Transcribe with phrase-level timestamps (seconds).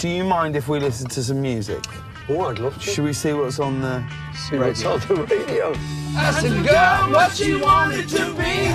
[0.00, 1.82] Do you mind if we listen to some music?
[2.28, 2.80] Oh, I'd love to.
[2.80, 4.04] Should we see what's on the
[4.36, 5.72] See what's on the radio.
[6.14, 8.68] Asked a girl what she wanted to be.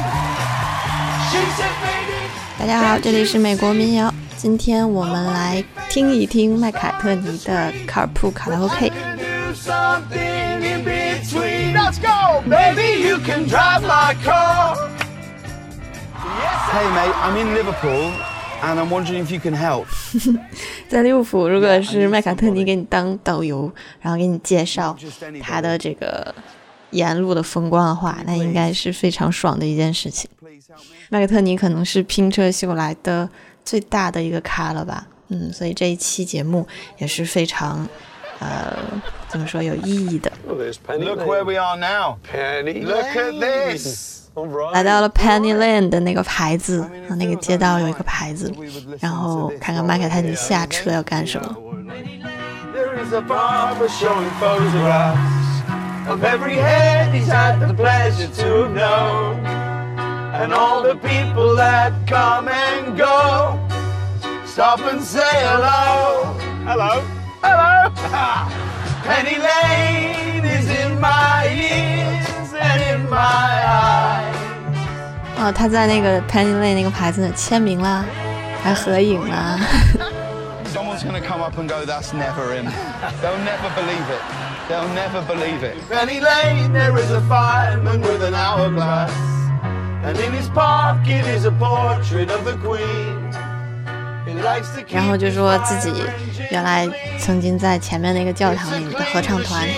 [1.29, 2.28] She said, baby.
[2.58, 4.12] 大家好，这里是美国民谣。
[4.36, 8.90] 今天我们来听一听麦卡特尼的《卡尔铺卡拉 OK》。
[9.15, 11.76] Do something in between.
[11.76, 13.08] Let's go, baby.
[13.08, 14.76] You can drive my car.
[16.16, 18.12] Hey mate, I'm in Liverpool
[18.63, 19.88] and I'm wondering if you can help.
[20.89, 24.97] 在利物浦，如果是麦卡特尼给你当导游，然后给你介绍
[25.43, 26.35] 他的这个
[26.91, 30.30] 沿路的风光的话，那应该是非常爽的一件事情。
[31.09, 33.29] 麦卡特尼可能是拼车秀来的
[33.65, 36.67] 最大的一个咖了吧，嗯，所以这一期节目
[36.99, 37.89] 也是非常，
[38.39, 38.77] 呃，
[39.29, 40.33] 怎么说有意义的。
[40.49, 42.19] Oh, Look where we are now.
[42.30, 44.26] Penny Look at this.
[44.37, 44.73] All right.
[44.75, 48.53] 来到了 Penny Lane 的那个牌子，啊，那个街道有一个牌子，
[49.01, 51.57] 然后看看麦卡特尼下车要干什么。
[52.75, 55.16] There is a barber showing photographs
[56.07, 59.41] of every head he's had the pleasure to have known.
[60.35, 63.59] And all the people that come and go
[64.44, 66.36] stop and say hello.
[66.66, 67.03] Hello.
[67.42, 67.91] Hello.
[69.03, 74.16] Penny Lane is in my ears and in my eyes.
[75.36, 78.04] 哦，他在那个 Penny Lane 那个牌子签名啦，
[78.62, 79.58] 还合影啦。
[80.74, 82.66] Someone's gonna come up and go, that's never him.
[83.22, 84.20] They'll never believe it.
[84.68, 85.76] They'll never believe it.
[85.88, 89.12] Penny Lane, there is a fireman with an hourglass.
[90.04, 93.30] And in his pocket is a portrait of the Queen.
[94.26, 96.02] He likes to keep 然后就说自己
[96.50, 99.72] 原来曾经在前面那个教堂里面的合唱团啊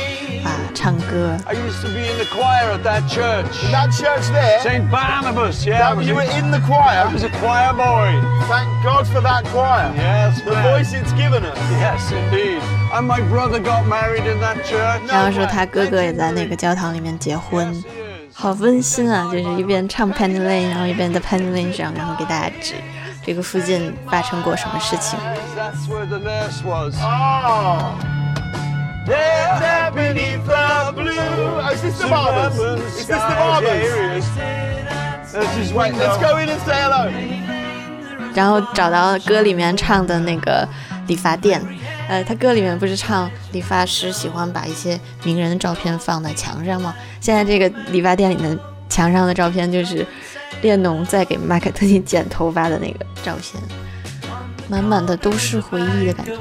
[0.79, 3.51] 唱歌，I used to be in the choir at that church.
[3.73, 5.93] That church there, Saint Barnabas, yeah.
[5.93, 7.03] Was, you were in the choir.
[7.05, 8.15] I was a choir boy.
[8.47, 9.93] Thank God for that choir.
[9.97, 10.63] Yes, The man.
[10.63, 11.59] voice it's given us.
[11.81, 12.63] Yes, indeed.
[12.95, 15.03] And my brother got married in that church.
[15.11, 17.83] 然后说他哥哥也在那个教堂里面结婚.
[18.33, 19.25] 好温馨啊！
[19.33, 22.75] 就是一边唱 Penny Lane，然后一边在 Penny Lane 上，然后给大家指
[23.27, 25.19] 这个附近发生过什么事情。
[25.57, 26.95] That's where the nurse was.
[27.03, 28.18] Oh.
[29.09, 29.91] there
[30.49, 31.61] a blue.
[31.73, 32.09] Is this the
[33.61, 34.25] the eras。
[35.59, 36.75] is it's going say。
[38.35, 40.69] 然后找到歌里面唱的那个
[41.07, 41.61] 理发店，
[42.09, 46.95] 呃，他歌里面不是唱理发师喜欢把一些名人的照片放在墙上吗？
[47.21, 48.57] 现在这个理发店里面
[48.89, 50.07] 墙上的照片就是
[50.63, 53.61] 列侬在给麦克特尼剪头发的那个照片，
[54.69, 56.33] 满满的都是回忆的感觉。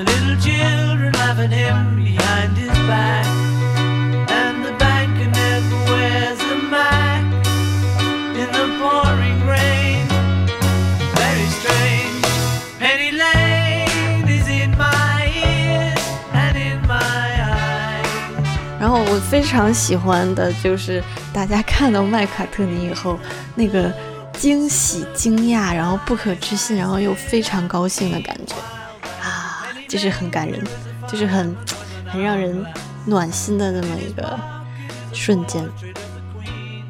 [0.00, 3.26] A little children laughing him behind his back.
[4.28, 7.22] And the banker never wears a Mac
[8.34, 10.06] in the pouring rain.
[11.14, 12.24] Very strange.
[12.78, 16.00] Penny Lane is in my ears
[16.32, 18.80] and in my eyes.
[18.80, 23.20] 然后我非常喜欢的就是大家看到麦卡特尼以后
[23.54, 23.92] 那个
[24.32, 28.54] 惊喜、惊讶，然后不可置信，然后又非常高兴的感觉，
[29.90, 30.64] 就是很感人，
[31.08, 31.52] 就是很
[32.06, 32.64] 很让人
[33.06, 34.38] 暖心的那么一个
[35.12, 35.68] 瞬间。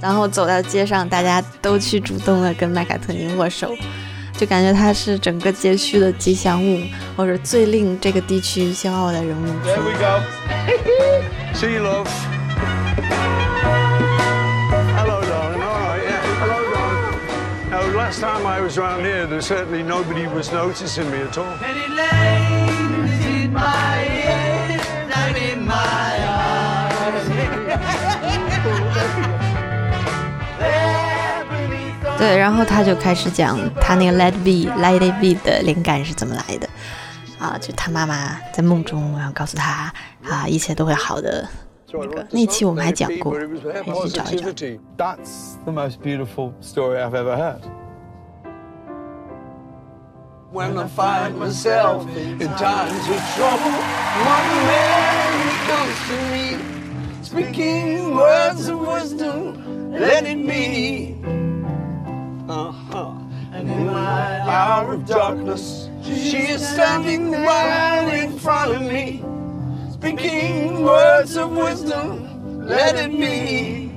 [0.03, 3.75] 然后走到街上，大家都去主动的跟麦卡特尼握手，
[4.37, 6.83] 就感觉他是整个街区的吉祥物，
[7.16, 10.21] 或者最令这个地区骄傲的人物 There we go.
[11.55, 12.06] See you, love.
[14.94, 15.62] Hello, darling.
[15.62, 16.21] All right, yeah.
[16.39, 17.16] Hello, darling.
[17.71, 21.56] Now, last time I was around here, there certainly nobody was noticing me at all.
[32.20, 36.69] 对，然后他就开始讲他那个 Let It Be Let It Be 的灵感是怎么来的，
[37.38, 39.91] 啊，就他妈妈在梦中，然后告诉他
[40.28, 41.48] 啊，一切都会好的。
[41.92, 43.48] 那个那期我们还讲过以
[44.03, 44.47] 去找一找。
[44.98, 47.62] That's the most beautiful story I've ever heard.
[50.53, 52.04] When I find myself
[52.39, 53.72] in times of trouble,
[54.27, 55.33] one man
[55.66, 56.59] comes to me,
[57.22, 59.54] speaking words of wisdom,
[59.92, 61.20] let it be.
[64.00, 69.24] My hour of darkness, she is standing right in front of me,
[69.92, 73.92] speaking words of wisdom, let it be.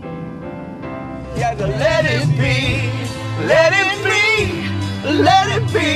[1.38, 2.92] Yeah, let it be,
[3.48, 4.22] let it be,
[5.24, 5.90] let it be,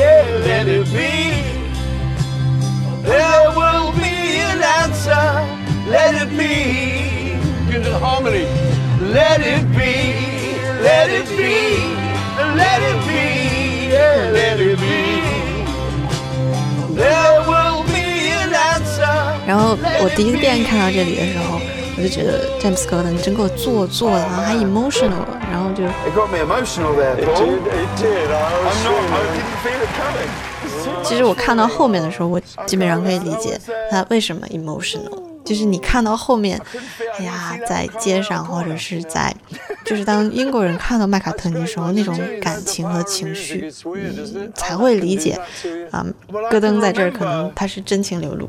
[0.00, 1.42] yeah, let it be.
[3.02, 4.14] There will be
[4.50, 5.24] an answer,
[5.90, 7.32] let it be.
[7.74, 8.46] Into the harmony.
[9.00, 9.92] Let it be,
[10.82, 11.52] let it be,
[12.56, 12.93] let it be, let it be.
[20.02, 21.60] 我第一遍看到这里的时候，
[21.96, 27.44] 我就觉得詹姆斯科登真够做作的，然后还 emotional，然后就 It got me emotional there, It Paul.
[27.44, 28.30] did, it did.
[28.30, 28.92] I I'm was not.
[28.92, 29.30] seeing I it.
[29.34, 31.02] didn't feel it coming.
[31.02, 33.58] 其实我看到后面的时候，我基本上可以理解
[33.90, 35.22] 他为什么 emotional。
[35.44, 36.58] 就是你看到后面，
[37.18, 39.34] 哎呀，在街上或者是在，
[39.84, 45.38] 就是当英国人看到麦卡特尼的时候，那种感情和情绪，你才会理解
[45.90, 46.02] 啊。
[46.50, 48.48] 戈登在这儿可能他是真情流露。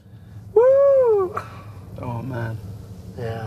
[2.01, 2.57] Oh man.
[3.17, 3.45] Yeah.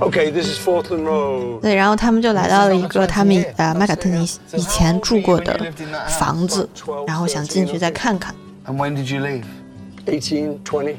[0.00, 1.60] Okay, this is Fortland Road.
[1.60, 4.22] 对，然后他们就来到了一个他们呃麦卡特尼
[4.54, 5.58] 以前住过的
[6.08, 6.68] 房子，
[7.06, 8.34] 然后想进去再看看。
[8.66, 9.44] And when did you leave?
[10.06, 10.96] 18, 20.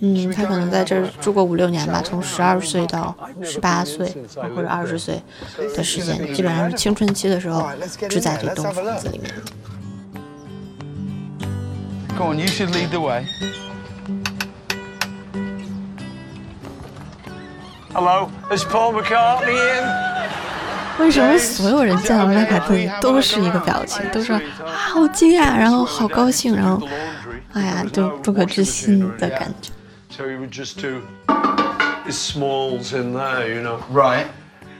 [0.00, 4.12] 嗯，他可能在这儿住过五六年吧，从十二岁到十八岁
[4.56, 5.22] 或者二十岁
[5.76, 7.68] 的时间，基本上是青春期的时候
[8.08, 9.32] 住在这栋房子里面。
[12.18, 13.24] Go on, you should lead the way.
[17.93, 19.87] Hello, is Paul McCartney in?
[20.99, 26.87] 为什么所有人见到麦卡特尼都是一个表情，都说啊好惊讶，然后好高兴，然后
[27.53, 29.71] 哎呀就不可置信的感觉。
[30.09, 31.01] So he would just do
[32.07, 33.79] his smalls in there, you know.
[33.93, 34.25] Right.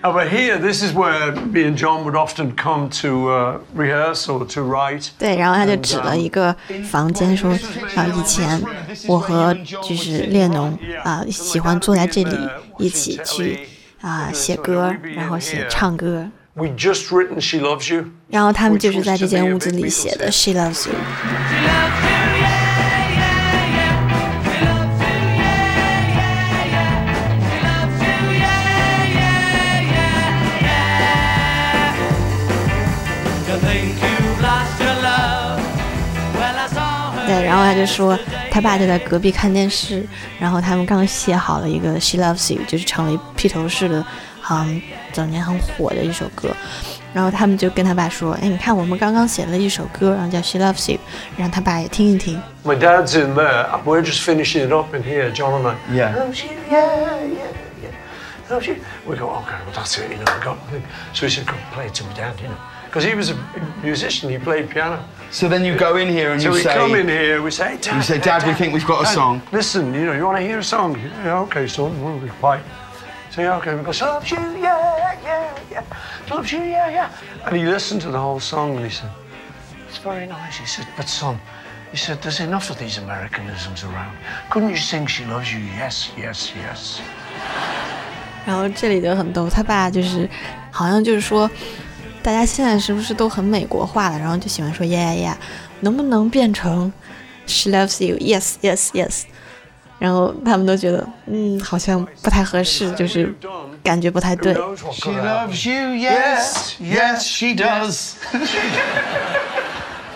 [0.04, 4.44] Over here, this is where me and John would often come to uh, rehearse or
[4.46, 5.10] to write.
[5.16, 6.56] 对，然后他就指了一个
[6.90, 7.52] 房间说
[7.94, 8.60] 啊，以前
[9.06, 12.36] 我和就是列侬啊喜欢坐在这里
[12.78, 13.60] 一起去
[14.00, 20.94] 啊写歌，然后写唱歌，We just written "She Loves You." 然后他们就是在这间屋子里写的《She Loves You》。
[37.31, 38.17] 对，然后他就说
[38.51, 40.05] 他爸就在隔壁看电视，
[40.39, 44.05] 然后他们刚写好了一个《She Loves You》，就是成为披头士的，
[44.49, 44.81] 嗯，
[45.11, 46.49] 早年很火的一首歌。
[47.13, 50.99] 然后他们就跟他爸说：“哎，你看我们刚刚写了一首歌，然后叫《She Loves You》，
[51.35, 52.39] 让他爸也听一听。
[52.63, 53.65] My dad's in there.
[53.85, 55.75] We're just finishing it up in here, John and I.
[55.91, 56.15] Yeah.
[56.15, 56.85] Loves you, yeah,
[57.23, 57.47] yeah,
[57.81, 58.51] yeah.
[58.51, 58.75] Loves you.
[59.07, 60.25] We go, okay, well that's it, you know.
[60.37, 60.83] We got nothing.
[61.13, 63.35] So he said, go play it to my dad, you know, because he was a
[63.81, 64.29] musician.
[64.29, 64.99] He played piano.
[65.31, 67.51] So then you go in here and So you we say, come in here, we
[67.51, 69.41] say, Dad, you say, Dad, we think we've got a Dad, song.
[69.51, 70.97] Listen, you know, you want to hear a song?
[71.23, 72.01] Yeah, okay, son.
[72.01, 72.61] Well, we play.
[73.31, 75.83] So yeah, okay, we go, she loves you, yeah, yeah, yeah.
[76.25, 77.09] She loves you, yeah, yeah.
[77.45, 79.11] And he listened to the whole song and he said,
[79.87, 80.57] it's very nice.
[80.57, 81.39] He said, but son,
[81.91, 84.15] he said, there's enough of these Americanisms around.
[84.49, 85.59] Couldn't you sing she loves you?
[85.59, 87.01] Yes, yes, yes.
[88.45, 90.27] 然后这里就很逗，他爸就是
[90.71, 91.49] 好像就是说，
[92.22, 94.18] 大家现在是不是都很美国化了？
[94.18, 95.38] 然后就喜欢说呀呀呀
[95.80, 96.92] 能不能变成
[97.46, 99.22] she loves you？yes yes yes。
[99.98, 103.32] 然后他们都觉得，嗯，好像不太合适，就是
[103.84, 104.52] 感觉不太对。
[104.52, 108.14] She loves you, yes, yes, she does.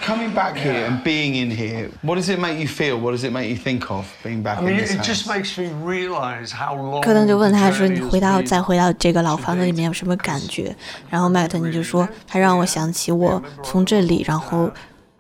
[0.07, 3.01] Coming back here and being in here, what does it make you feel?
[3.01, 5.07] What does it make you think of being back I in mean, this it house?
[5.09, 7.03] just makes me realize how long.
[7.03, 10.77] 科登就问他说：“你回到再回到这个老房子里面有什么感觉？”
[11.11, 14.71] 然后麦克特尼就说：“他让我想起我从这里，然后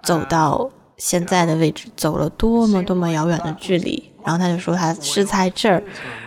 [0.05, 5.83] 走到现在的位置，走了多么多么遥远的距离。”然后他就说他是在这儿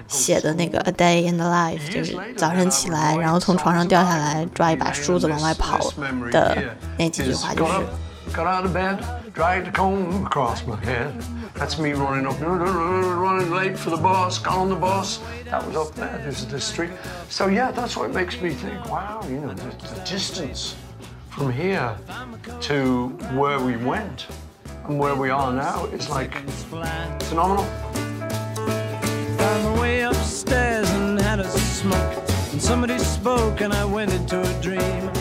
[0.10, 5.80] 写的那个《A Day in the Life》，就是早上起来，然后从床上掉下来，抓一把梳子往外跑
[6.30, 6.58] 的
[6.98, 7.72] 那几句话，就是
[8.34, 11.14] Got out of bed, dragged a comb across my head.
[11.56, 15.20] That's me running up, running late for the boss, calling the boss.
[15.46, 16.92] That was up there, this is the street.
[17.28, 20.76] So yeah, that's what makes me think, wow, you know, the, the distance
[21.30, 21.98] from here
[22.62, 24.28] to where we went
[24.86, 26.34] and where we are now is like
[27.24, 27.66] phenomenal.
[29.38, 32.24] Found my way upstairs and had a smoke.
[32.52, 35.12] And somebody spoke and I went into a dream.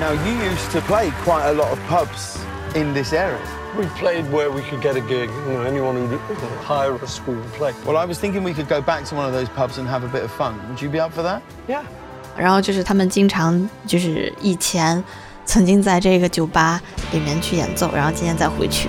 [0.00, 2.38] Now, you used to play quite a lot of pubs
[2.74, 3.40] in this area.
[3.76, 5.28] We played where we could get a gig.
[5.28, 6.20] You know, anyone who would
[6.64, 7.74] hire us, we would play.
[7.84, 10.04] Well, I was thinking we could go back to one of those pubs and have
[10.04, 10.54] a bit of fun.
[10.68, 11.42] Would you be up for that?
[11.68, 11.82] Yeah.
[12.36, 15.02] 然后就是他们经常就是以前
[15.46, 16.80] 曾经在这个酒吧
[17.12, 18.88] 里面去演奏，然后今天再回去。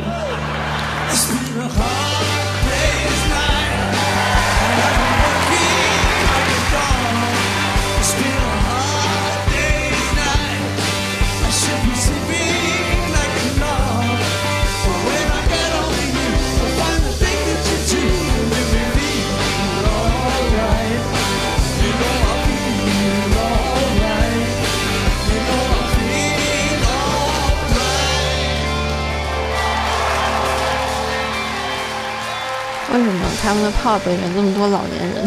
[33.83, 34.17] 靠边！
[34.33, 35.27] 这么多老年人，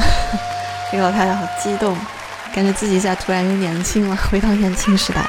[0.89, 1.97] 这个老太太好激动，
[2.53, 5.21] 感觉自己一下突然又年轻了，回到年轻时代。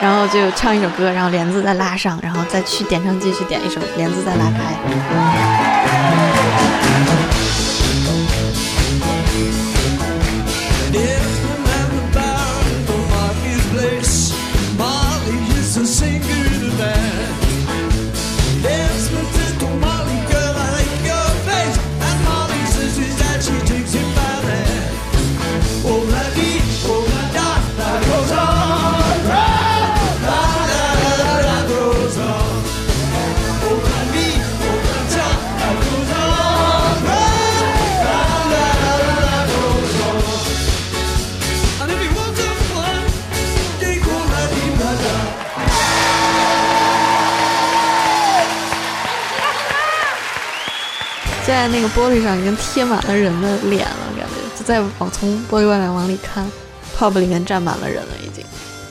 [0.00, 5.43] 然后就唱一首歌，然后帘子再拉上，然后再去点唱机去点一首，帘子再拉开。
[51.64, 56.46] 在那个玻璃上已经贴满了人的脸了，感觉就在往从玻璃外面往里看
[56.94, 58.44] ，pub 里面站满了人了，已经，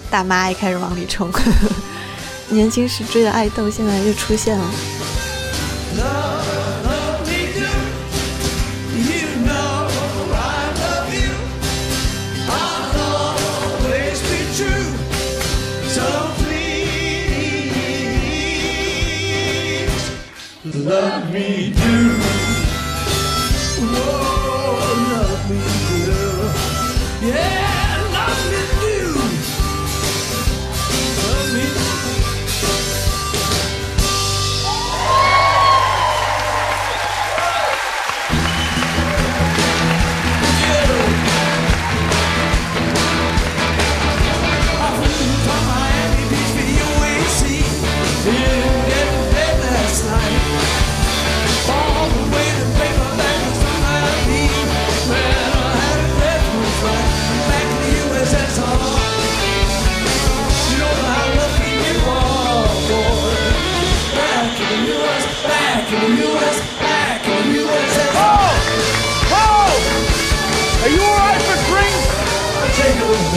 [0.09, 1.31] 大妈也开始往里冲，
[2.49, 4.65] 年轻时追的爱豆现在又出现了。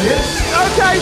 [0.07, 1.01] ok，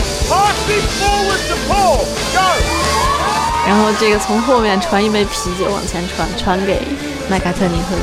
[3.66, 6.82] 然后这个从后面传一杯啤酒往前传，传给
[7.28, 7.96] 麦卡特尼喝。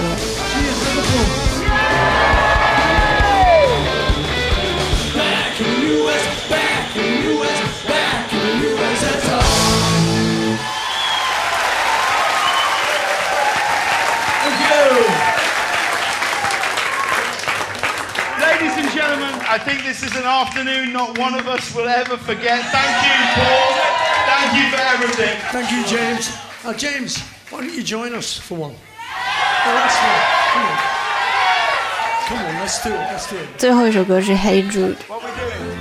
[19.65, 22.65] think this is an afternoon not one of us will ever forget.
[22.71, 23.75] Thank you, Paul.
[24.31, 25.37] Thank you for everything.
[25.51, 26.31] Thank you, James.
[26.65, 27.19] Uh, James,
[27.51, 28.75] why don't you join us for one?
[28.75, 30.21] The last one.
[30.53, 30.79] Come on.
[32.27, 32.99] Come on, let's do it.
[32.99, 33.49] Let's do it.
[33.59, 35.77] 最后一首歌是《Hey Jude》， What we doing?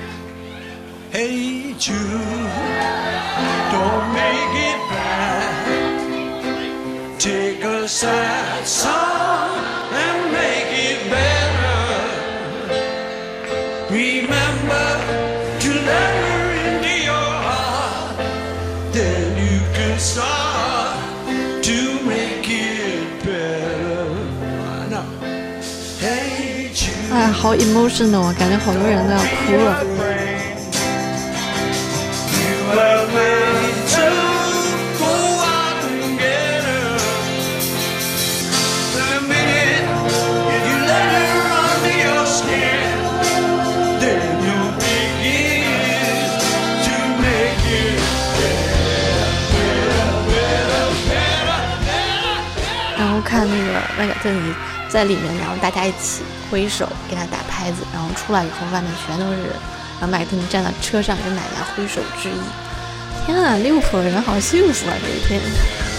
[1.12, 1.96] Hey Jude,
[3.72, 5.96] don't make it bad.
[7.20, 9.58] Take a sad song
[9.92, 10.59] and make
[27.41, 29.83] 好 emotional，啊感觉好多人都要哭了。
[52.99, 54.80] 然后看那个那个，这你。
[54.91, 59.53] 在里面，然后大家一起挥手给他打拍子，然后出来以后外面全都是人，
[60.01, 62.41] 然后麦卡特尼站在车上跟奶奶挥手致意。
[63.27, 64.95] 天啊，利物浦人好幸福啊！
[65.01, 65.90] 这一天。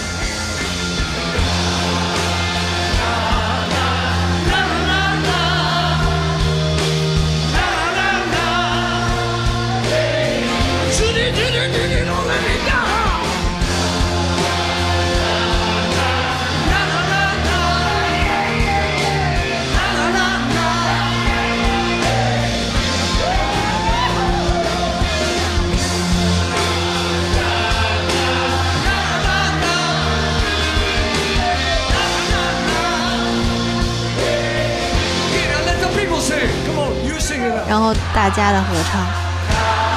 [38.32, 39.91] 家的合唱。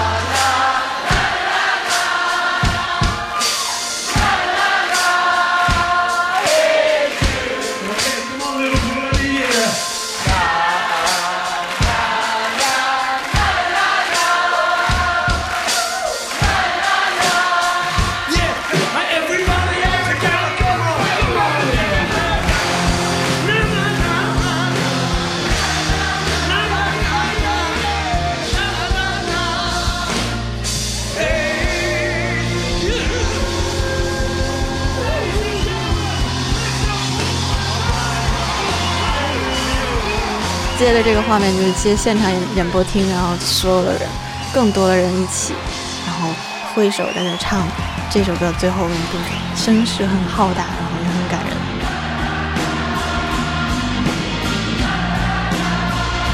[40.85, 44.03] 接着这个画面就是接现场演演播厅，然后所有的人，
[44.53, 45.55] 更多的人一起，
[46.07, 46.29] 然后
[46.75, 47.63] 挥手在那唱
[48.11, 51.57] 这首歌最后一部分，声势很浩大，然后也很感人。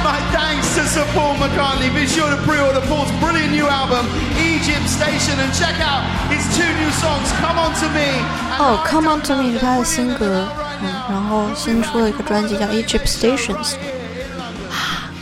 [0.02, 1.94] My thanks to Sir Paul McCartney.
[1.94, 4.04] Be sure to pre-order Paul's brilliant new album,
[4.36, 8.18] Egypt Station, and check out his two new songs, Come On To Me.
[8.50, 10.48] and 哦、c o m e On To Me 是他的新歌，
[10.82, 13.78] 嗯然后新出了一个专辑叫 Egypt Stations，啊，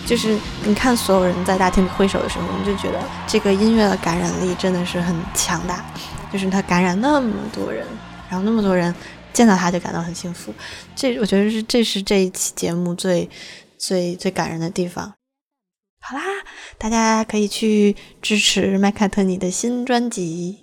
[0.09, 5.85] 就是你看所有人在大厅挥手的时候，你就觉得这个音乐的感染力真的是很强大，
[6.33, 7.87] 就是它感染那么多人，
[8.31, 8.95] 然后那么多人
[9.35, 10.55] 见到他就感到很幸福，
[10.97, 13.29] 这我觉得是这是这一期节目最
[13.79, 15.12] 最最感人的地方。
[16.01, 16.23] 好啦，
[16.79, 20.61] 大家可以去支持麦卡特尼的新专辑。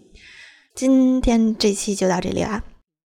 [0.74, 2.64] 今天这期就到这里啦，